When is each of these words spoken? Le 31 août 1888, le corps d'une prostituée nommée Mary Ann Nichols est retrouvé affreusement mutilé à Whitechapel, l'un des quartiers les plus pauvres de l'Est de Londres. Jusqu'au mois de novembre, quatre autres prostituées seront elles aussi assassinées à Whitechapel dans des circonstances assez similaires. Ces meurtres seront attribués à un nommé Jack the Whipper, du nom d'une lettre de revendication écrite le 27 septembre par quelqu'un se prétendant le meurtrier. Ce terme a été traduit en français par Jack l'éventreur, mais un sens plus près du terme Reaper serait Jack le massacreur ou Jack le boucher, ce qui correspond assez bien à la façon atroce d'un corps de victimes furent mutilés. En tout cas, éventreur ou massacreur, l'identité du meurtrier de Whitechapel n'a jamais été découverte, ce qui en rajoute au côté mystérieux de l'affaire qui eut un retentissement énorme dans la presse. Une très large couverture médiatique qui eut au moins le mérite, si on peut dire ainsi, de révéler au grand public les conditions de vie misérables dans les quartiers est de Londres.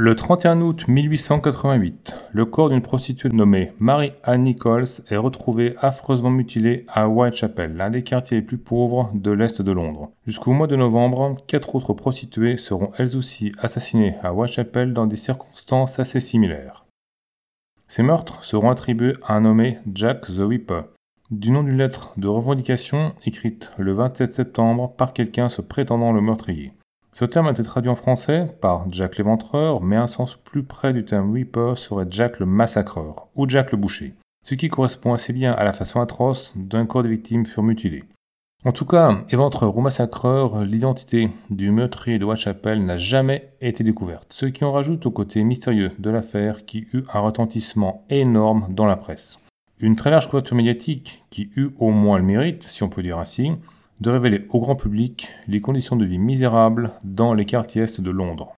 Le 0.00 0.14
31 0.14 0.60
août 0.60 0.86
1888, 0.86 2.14
le 2.30 2.44
corps 2.44 2.70
d'une 2.70 2.82
prostituée 2.82 3.30
nommée 3.30 3.72
Mary 3.80 4.12
Ann 4.22 4.44
Nichols 4.44 5.02
est 5.10 5.16
retrouvé 5.16 5.74
affreusement 5.80 6.30
mutilé 6.30 6.86
à 6.86 7.08
Whitechapel, 7.08 7.74
l'un 7.74 7.90
des 7.90 8.04
quartiers 8.04 8.36
les 8.36 8.44
plus 8.44 8.58
pauvres 8.58 9.10
de 9.12 9.32
l'Est 9.32 9.60
de 9.60 9.72
Londres. 9.72 10.12
Jusqu'au 10.24 10.52
mois 10.52 10.68
de 10.68 10.76
novembre, 10.76 11.36
quatre 11.48 11.74
autres 11.74 11.94
prostituées 11.94 12.58
seront 12.58 12.92
elles 12.96 13.16
aussi 13.16 13.50
assassinées 13.58 14.14
à 14.22 14.32
Whitechapel 14.32 14.92
dans 14.92 15.08
des 15.08 15.16
circonstances 15.16 15.98
assez 15.98 16.20
similaires. 16.20 16.84
Ces 17.88 18.04
meurtres 18.04 18.44
seront 18.44 18.70
attribués 18.70 19.14
à 19.26 19.34
un 19.34 19.40
nommé 19.40 19.78
Jack 19.92 20.26
the 20.26 20.46
Whipper, 20.46 20.82
du 21.32 21.50
nom 21.50 21.64
d'une 21.64 21.76
lettre 21.76 22.12
de 22.16 22.28
revendication 22.28 23.14
écrite 23.26 23.72
le 23.78 23.94
27 23.94 24.32
septembre 24.32 24.94
par 24.96 25.12
quelqu'un 25.12 25.48
se 25.48 25.60
prétendant 25.60 26.12
le 26.12 26.20
meurtrier. 26.20 26.72
Ce 27.18 27.24
terme 27.24 27.48
a 27.48 27.50
été 27.50 27.64
traduit 27.64 27.90
en 27.90 27.96
français 27.96 28.46
par 28.60 28.86
Jack 28.92 29.18
l'éventreur, 29.18 29.82
mais 29.82 29.96
un 29.96 30.06
sens 30.06 30.36
plus 30.36 30.62
près 30.62 30.92
du 30.92 31.04
terme 31.04 31.32
Reaper 31.34 31.76
serait 31.76 32.06
Jack 32.08 32.38
le 32.38 32.46
massacreur 32.46 33.26
ou 33.34 33.48
Jack 33.48 33.72
le 33.72 33.76
boucher, 33.76 34.14
ce 34.44 34.54
qui 34.54 34.68
correspond 34.68 35.14
assez 35.14 35.32
bien 35.32 35.50
à 35.50 35.64
la 35.64 35.72
façon 35.72 36.00
atroce 36.00 36.54
d'un 36.54 36.86
corps 36.86 37.02
de 37.02 37.08
victimes 37.08 37.44
furent 37.44 37.64
mutilés. 37.64 38.04
En 38.64 38.70
tout 38.70 38.84
cas, 38.84 39.24
éventreur 39.30 39.76
ou 39.76 39.80
massacreur, 39.80 40.62
l'identité 40.62 41.28
du 41.50 41.72
meurtrier 41.72 42.20
de 42.20 42.24
Whitechapel 42.24 42.86
n'a 42.86 42.98
jamais 42.98 43.50
été 43.60 43.82
découverte, 43.82 44.32
ce 44.32 44.46
qui 44.46 44.62
en 44.62 44.70
rajoute 44.70 45.04
au 45.04 45.10
côté 45.10 45.42
mystérieux 45.42 45.90
de 45.98 46.10
l'affaire 46.10 46.66
qui 46.66 46.86
eut 46.92 47.02
un 47.12 47.18
retentissement 47.18 48.04
énorme 48.10 48.68
dans 48.70 48.86
la 48.86 48.94
presse. 48.94 49.40
Une 49.80 49.96
très 49.96 50.10
large 50.10 50.28
couverture 50.28 50.54
médiatique 50.54 51.24
qui 51.30 51.50
eut 51.56 51.70
au 51.80 51.90
moins 51.90 52.18
le 52.18 52.24
mérite, 52.24 52.62
si 52.62 52.84
on 52.84 52.88
peut 52.88 53.02
dire 53.02 53.18
ainsi, 53.18 53.54
de 54.00 54.10
révéler 54.10 54.46
au 54.50 54.60
grand 54.60 54.76
public 54.76 55.28
les 55.46 55.60
conditions 55.60 55.96
de 55.96 56.04
vie 56.04 56.18
misérables 56.18 56.92
dans 57.04 57.34
les 57.34 57.44
quartiers 57.44 57.82
est 57.82 58.00
de 58.00 58.10
Londres. 58.10 58.57